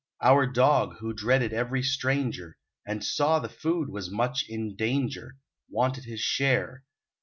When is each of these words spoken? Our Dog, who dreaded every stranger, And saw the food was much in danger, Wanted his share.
Our 0.19 0.47
Dog, 0.47 0.97
who 0.97 1.13
dreaded 1.13 1.53
every 1.53 1.83
stranger, 1.83 2.57
And 2.87 3.05
saw 3.05 3.37
the 3.37 3.47
food 3.47 3.89
was 3.89 4.09
much 4.09 4.43
in 4.49 4.75
danger, 4.75 5.37
Wanted 5.69 6.05
his 6.05 6.21
share. 6.21 6.85